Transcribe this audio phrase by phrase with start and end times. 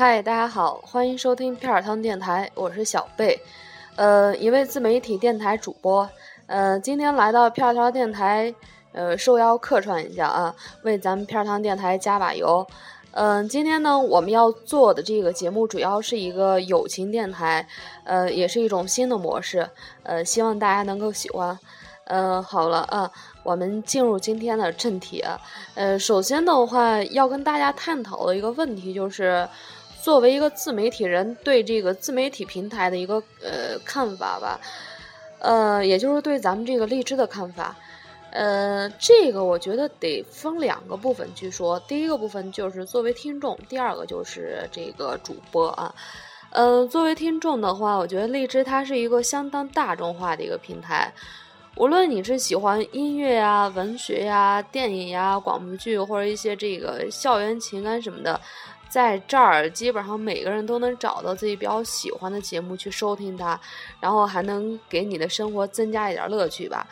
[0.00, 3.38] 嗨，大家好，欢迎收听片儿汤电台，我是小贝，
[3.96, 6.08] 呃，一位自媒体电台主播，
[6.46, 8.54] 呃，今天来到片儿汤电台，
[8.92, 12.66] 呃，受邀客串一下啊，为咱们片儿汤电台加把油。
[13.10, 17.68] 嗯，今天呢，我们要做的这个节目主要是一个友情电台，
[18.04, 19.68] 呃，也是一种新的模式，
[20.04, 21.58] 呃，希望大家能够喜欢。
[22.06, 25.22] 嗯，好了啊，我们进入今天的正题。
[25.74, 29.46] 呃，首先的话，要跟大家探讨的一个问题就是，
[30.02, 34.60] 作为一个自媒体人，对这个自媒体平台的一个呃看法吧。
[35.38, 37.76] 呃，也就是对咱们这个荔枝的看法。
[38.30, 41.80] 呃，这个我觉得得分两个部分去说。
[41.80, 45.94] 第一个部分就是作为听众，第二个就是这个主播啊。
[46.50, 51.12] 嗯，作为听众的话，我觉得荔枝它是一个相当大众化的一个平台。
[51.76, 58.40] 无论你是喜欢音乐呀、文学呀、电影呀、广播剧，或者一些这个校园情感什么的，
[58.90, 63.58] 在这儿基本上每个人都能找到自己比较喜欢的节目去收听它，
[64.00, 66.86] 然后还能给你的生活增加一点乐趣吧。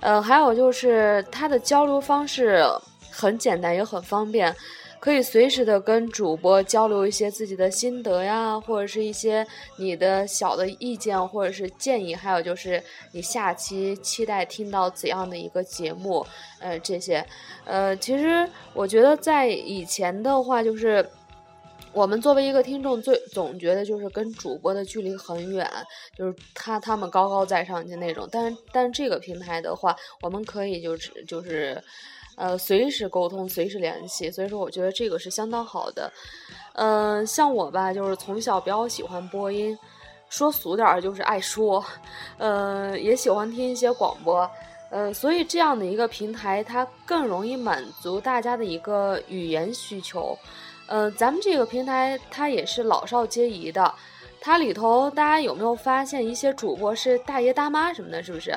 [0.00, 2.62] 呃，还有就是它的交流方式
[3.10, 4.54] 很简单，也很方便。
[4.98, 16.26] 可以随时的跟主播交流一些自己的心得呀，或者是一些你的小的意见或者是建议，还有就是你下期期待听到怎样的一个节目，
[16.58, 17.24] 呃，这些，
[17.64, 21.06] 呃，其实我觉得在以前的话，就是
[21.96, 25.66] 我们作为一个听众，最总觉得就是跟主播的距离很远，
[26.14, 31.82] 就是他他们高高在上的那种，但是但这个平台的话，我们可以就是就是。
[32.38, 36.12] 呃，随时沟通，随时联系，所以说我觉得这个是相当好的。
[36.74, 39.74] 嗯，像我吧，就是从小比较喜欢播音，
[40.28, 41.82] 说俗点儿就是爱说，
[42.36, 44.46] 呃，也喜欢听一些广播，
[44.90, 50.38] 呃，所以这样的一个平台，它更容易满足大家的一个语言需求。
[50.88, 53.94] 嗯，咱们这个平台它也是老少皆宜的，
[54.40, 58.54] 它里头大家有没有发现一些主播是大爷大妈什么的，是不是？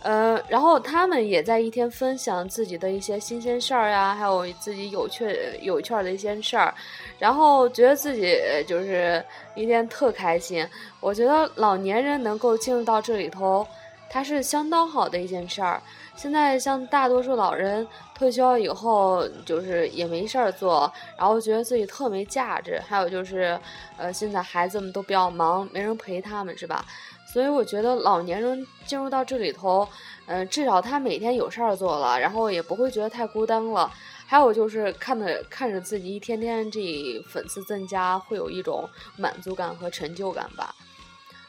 [0.00, 6.72] 呃，然后他们也在一天分享自己的一些新鲜事儿呀，还有自己有趣有趣的一些事儿，
[7.18, 9.20] 然后觉得自己就是
[9.56, 10.64] 一天特开心。
[11.00, 13.66] 我觉得老年人能够进入到这里头，
[14.10, 15.82] 它是相当好的一件事儿。
[16.16, 22.80] 现在像大多数老人退休以后，就是也没事儿做，然后觉得自己特没价值。
[22.88, 23.58] 还有就是，
[23.96, 26.84] 呃，现在孩子们都比较忙，没人陪他们，是吧？
[27.32, 29.86] 所以我觉得老年人进入到这里头，
[30.26, 33.92] 嗯，至少他每天有事儿做了，然后也不会觉得太孤单了。
[34.26, 36.80] 还有就是看着看着自己一天天这
[37.28, 40.74] 粉丝增加，会有一种满足感和成就感吧。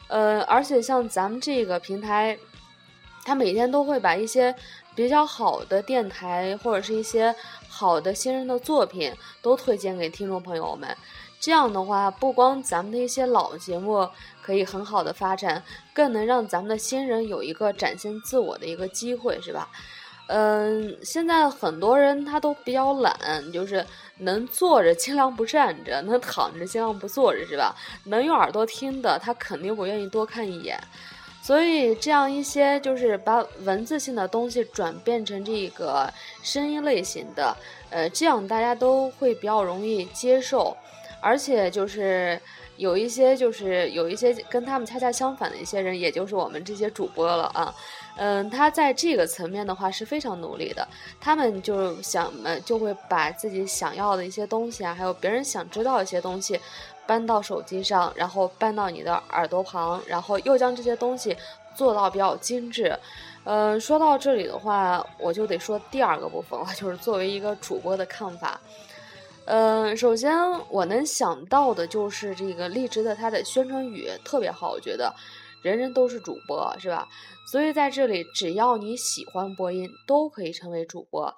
[0.08, 2.38] 呃，而且像咱们这个平台，
[3.30, 4.52] 他每天都会把一些
[4.92, 7.32] 比较好的电台或者是一些
[7.68, 10.88] 好的新人的作品都推荐给听众朋友们。
[11.38, 14.08] 这样的话，不光咱们的一些老节目
[14.42, 15.62] 可以很好的发展，
[15.94, 19.68] 更能让咱们的新人有一个展现自我的一个机会，是吧？
[20.26, 23.16] 嗯，现在很多人他都比较懒，
[23.52, 23.86] 就是
[24.18, 27.76] 能坐着尽量不站着，能躺着尽量不坐着，是吧？
[28.06, 30.76] 能用耳朵听的，他肯定不愿意多看一眼。
[31.42, 36.12] 所以这样一些就是把文字性的东西转变成这个
[36.42, 37.56] 声音类型的，
[37.90, 40.76] 呃，这样大家都会比较容易接受。
[41.22, 42.40] 而且就是
[42.78, 47.74] 有一些，就是有一些跟他们恰恰相反的一些人，也就是我们这些主播了啊。
[48.16, 50.88] 嗯，他在这个层面的话是非常努力的。
[51.20, 56.58] 他们就想，呃，就会把自己想要的一些东西啊，还有别人想知道一些东西，
[57.10, 61.36] 搬到手机上，然后搬到你的耳朵旁，然后又将这些东西
[61.74, 62.96] 做到比较精致。
[63.42, 68.60] 嗯，说到这里的话，我就得说第二个部分了，就是作为一个主播的看法。
[69.46, 70.32] 嗯，首先
[70.68, 75.12] 我能想到的就是这个荔枝的它的宣传语特别好，我觉得
[75.62, 77.08] 人人都是主播，是吧？
[77.50, 81.34] 所以在这里，只要你喜欢播音，都可以成为主播。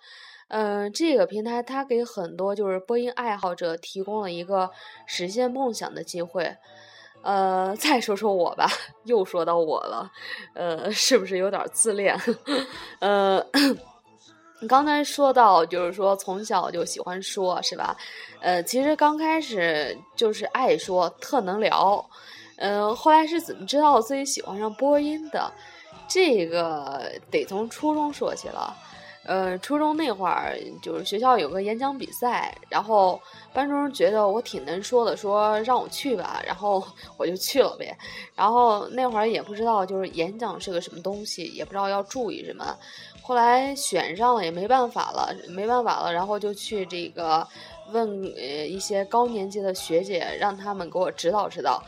[0.52, 4.70] 嗯，这个平台它给很多就是播音爱好者提供了一个
[5.06, 6.54] 实现梦想的机会。
[7.22, 8.68] 呃， 再说说我吧，
[9.04, 10.10] 又说到我了，
[10.54, 12.14] 呃，是不是有点自恋？
[13.00, 13.42] 呃。
[14.60, 17.96] 你 刚才说到，就是说从小就喜欢说，是吧？
[18.40, 22.04] 呃，其实刚开始就是爱说，特能聊。
[22.58, 25.50] 嗯，后来是怎么知道自己喜欢上播音的？
[26.06, 28.76] 这个得从初中说起了。
[29.24, 33.20] 呃，初中那会儿就是学校有个演讲比赛，然后
[33.52, 36.82] 班主任觉得我挺能说的，说让我去吧，然后
[37.16, 37.96] 我就去了呗。
[38.34, 42.76] 然后那会儿也不知道就是演讲是个什么东西，也不知道要注意什么。
[43.22, 47.46] 后来选上了也没办法了，没办法了，然后就去这个
[47.92, 51.80] 问呃一些高年级的学姐，让他们给我指导指导。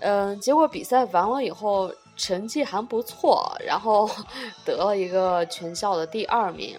[0.00, 4.08] 嗯，结果比赛完了以后，成绩还不错，然后
[4.64, 6.78] 得了一个全校的第二名。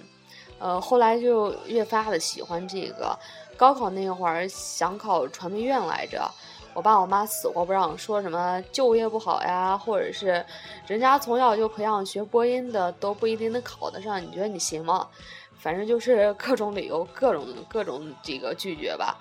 [0.58, 3.18] 呃，后来就越发的喜欢这个。
[3.58, 6.30] 高考那会儿想考传媒院来着，
[6.74, 10.46] 我爸我妈死活不让，说什么就业不好呀，或者是
[10.88, 15.08] 人家从小就培养学播音的都不一定能考得上，你觉得你行吗？
[15.58, 19.18] 反正就是各种理由，各种各种这个拒绝吧。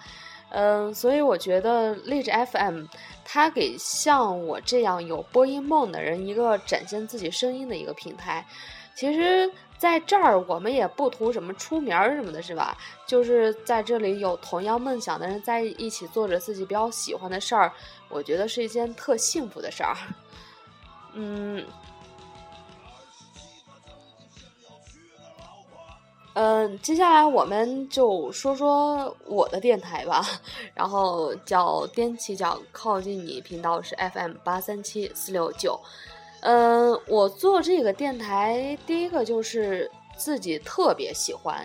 [0.57, 2.85] 嗯，所以我觉得励志 FM，
[3.25, 8.47] 它给像我这样有播音梦的人一个展现自己声音的一个平台。
[8.95, 12.79] 其实，在这儿我们也不图什么出名儿什么的，是吧？
[13.05, 17.73] 就是在这里有同样梦想的人在一起做着自己比较喜欢的事儿，
[18.09, 19.97] 我觉得是一件特幸福的事儿。
[21.15, 21.65] 嗯。
[26.35, 30.21] 嗯，接下来我们就说说我的电台吧，
[30.75, 35.79] 然后叫踮起脚靠近你频道是 FM 八三七四六九。
[36.41, 41.65] 嗯，我做这个电台，第一个就是自己特别喜欢，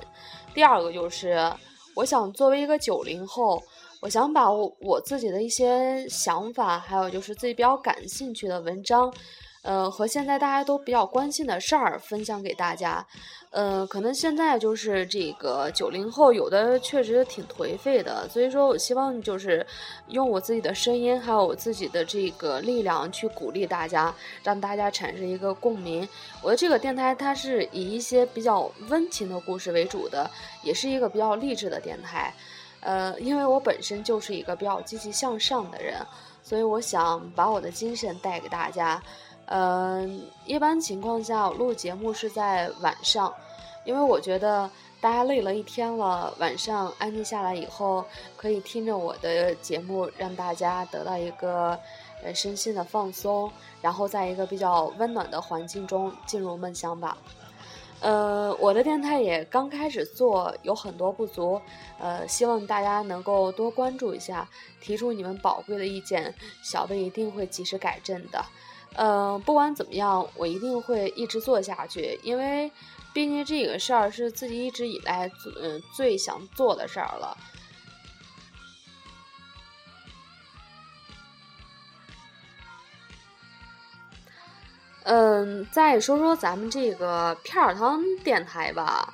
[0.54, 1.52] 第二个就是
[1.96, 3.62] 我想作为一个九零后，
[4.02, 9.12] 我想把我我自己的一些想法，还有就是自己比较感兴趣的文章。
[9.62, 13.06] 呃，和现在大家都比较关心的事儿分享给大家。
[13.52, 19.66] 呃，可能现在就是这个九零后，有的确实挺颓废的，所以说我希望就是
[20.08, 24.14] 用我自己的声音，还有我自己的这个力量去鼓励大家，
[24.44, 26.08] 让大家产生一个共鸣。
[26.44, 30.30] 我的这个电台它是以一些比较温情的故事为主的，
[30.64, 32.32] 也是一个比较励志的电台。
[32.82, 35.96] 呃，因为我本身就是一个比较积极向上的人，
[36.44, 39.02] 所以我想把我的精神带给大家。
[39.52, 43.34] 嗯，一般情况下，我录节目是在晚上，
[43.84, 44.70] 因为我觉得
[45.02, 48.06] 大家累了一天了，晚上安静下来以后，
[48.38, 51.76] 可以听着我的节目，让大家得到一个
[52.24, 53.52] 呃身心的放松，
[53.82, 57.18] 然后在一个比较温暖的环境中进入梦乡吧。
[58.02, 61.60] 呃，我的电台也刚开始做，有很多不足，
[61.98, 64.48] 呃，希望大家能够多关注一下，
[64.80, 66.32] 提出你们宝贵的意见，
[66.64, 68.46] 小贝一定会及时改正的。
[68.96, 72.72] 嗯，不管怎么样，我一定会一直做下去，因为
[73.14, 75.32] 毕竟这个事儿是自己一直以来
[75.62, 77.38] 嗯最想做的事儿了。
[85.04, 89.14] 嗯，再说说咱们这个片儿汤电台吧。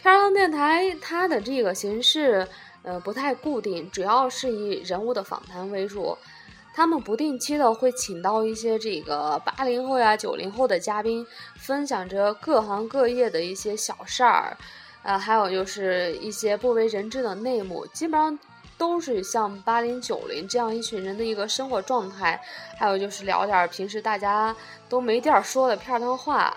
[0.00, 2.48] 片儿汤电台它的这个形式
[2.82, 6.16] 呃不太固定，主要是以人物的访谈为主。
[6.78, 11.26] 他们不定期的会请到一些这个八零后呀、九零后的嘉宾，
[11.56, 14.56] 分享着各行各业的一些小事儿，
[15.02, 18.38] 呃，还有就是一些不为人知的内幕，基本上
[18.78, 22.40] 都是像八零九零这样一群人的一个生活状态，
[22.78, 24.54] 还有就是聊点平时大家
[24.88, 26.56] 都没地儿说的片儿话。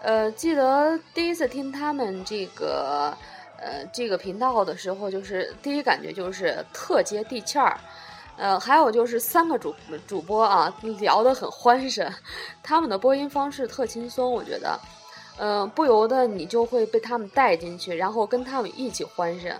[0.00, 3.12] 呃，记得第一次听他们这个
[3.58, 7.76] 呃这个频道的时候，就是第一感觉就是特接地气儿。
[8.36, 9.74] 呃，还有就是三个主
[10.06, 12.06] 主播啊，聊得很欢声，
[12.62, 14.78] 他们的播音方式特轻松，我觉得，
[15.38, 19.50] 嗯，不由得你就会被他们带进去，然后跟他们一起欢声，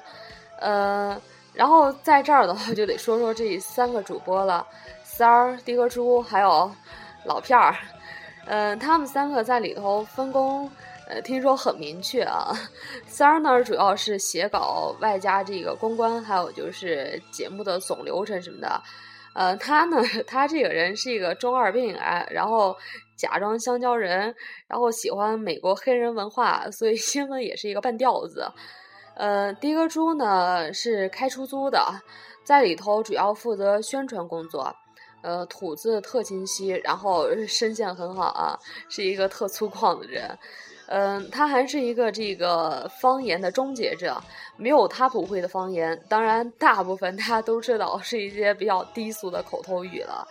[0.61, 1.19] 呃，
[1.55, 4.67] 然后在这儿的话就得说说这三个主播了，
[5.03, 6.71] 三儿、的哥、猪还有
[7.25, 7.75] 老片儿，
[8.45, 10.71] 嗯，他们三个在里头分工。
[11.09, 12.53] 呃，听说很明确啊。
[13.07, 18.83] 三儿呢，主要是写稿，外加这个公关，还有就是节目的总流程什么的。
[19.33, 22.77] 呃，他呢，他这个人是一个中二病，啊，然后
[23.17, 24.35] 假装香蕉人，
[24.67, 28.51] 然后喜欢美国黑人文化，所以新闻也是一个半吊子。
[29.15, 31.81] 呃，的哥猪呢是开出租的，
[32.45, 34.75] 在里头主要负责宣传工作。
[35.23, 38.59] 呃，吐字特清晰，然后声线很好啊，
[38.89, 40.39] 是一个特粗犷的人。
[40.89, 44.23] 嗯，他还是一个这个方言的终结者，
[44.57, 46.01] 没有他不会的方言。
[46.09, 50.27] 当然，大部分大家都知道是一些比较低俗的口头语了。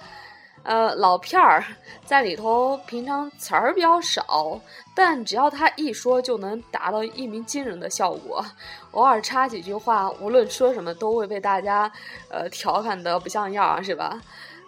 [0.63, 1.63] 呃，老片儿
[2.05, 4.59] 在里头平常词儿比较少，
[4.95, 8.43] 但只要他一说，就能达到一鸣惊人的效果。
[8.91, 11.91] 偶尔插几句话，无论说什么，都会被大家
[12.29, 14.19] 呃调侃的不像样，是吧？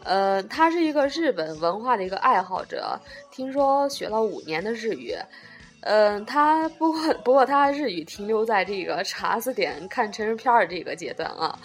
[0.03, 3.00] 呃，他是一个日本文化的一个爱好者，
[3.32, 5.15] 听说学了五年的日语。
[5.81, 11.57] 嗯，他不过 不过他日语停留在这个查字典、看成人片儿这个阶段啊。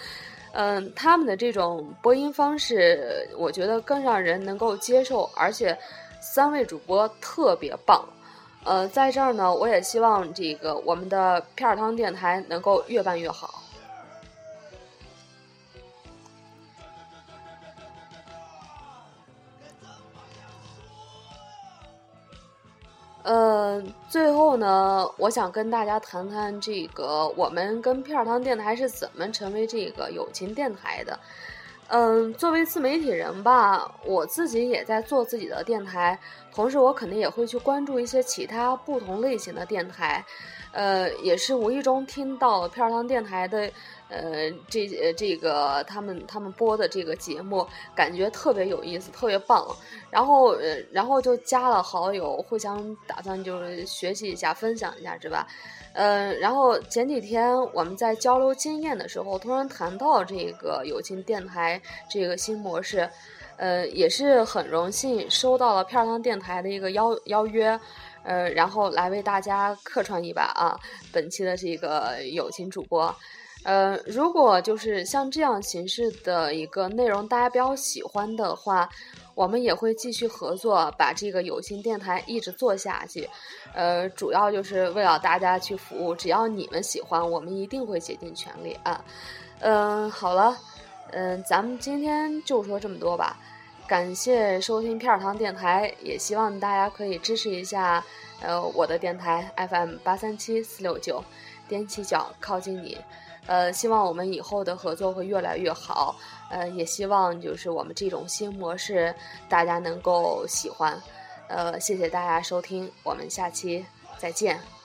[0.53, 5.77] 嗯，他们的这种播音方式，我觉得更让人能够接受，而且
[6.21, 8.07] 三位主播特别棒。
[8.65, 13.62] 呃，在这儿呢，我也希望这个我们的片儿汤电台能够越办越好。
[23.23, 31.19] 呃，最后呢，我想跟大家谈谈这个我们跟片儿汤电台是怎么成为这个友情电台的。
[31.89, 36.19] 嗯，作为自媒体人吧，我自己也在做自己的电台，
[36.53, 40.25] 同时我肯定也会去关注一些其他不同类型的电台。
[40.73, 43.71] 呃，也是无意中听到片儿汤电台的，
[44.13, 49.67] 呃，这呃这个他们他们播的这个节目，感觉特别有意思，特别棒。
[50.11, 55.47] 然后呃，然后就加了好友，互相打算就是学习一下，分享一下，是吧？
[55.95, 63.09] 呃，然后前几天我们在交流经验的时候，突然谈到这个友情电台这个新模式，
[63.57, 67.81] 呃，也是很荣幸收到了片儿汤电台的一个邀邀约。
[68.25, 70.79] 呃，然后来为大家客串一把啊！
[71.13, 73.13] 本期的这个友情主播，
[73.65, 78.89] 呃，如果就是像这样形式的一个内容，大家比较喜欢的话，
[79.35, 83.29] 我们也会继续合作，把这个有心电台一直做下去。
[83.73, 89.03] 呃，主要就是为了大家去服务，只要你们喜欢，我们一定会竭尽全力啊！
[89.61, 90.59] 嗯，好了，
[91.13, 93.39] 嗯，咱们今天就说这么多吧。
[93.87, 98.03] 感谢收听片儿堂电台，也希望大家可以支持一下，
[98.41, 101.23] 呃，我的电台 FM 八三七四六九，
[101.73, 102.99] 踮起脚靠近你，
[103.47, 106.15] 呃，希望我们以后的合作会越来越好，
[106.51, 109.15] 呃，也希望就是我们这种新模式
[109.49, 111.01] 大家能够喜欢，
[111.49, 113.83] 呃，谢谢大家收听，我们下期
[114.19, 114.82] 再见。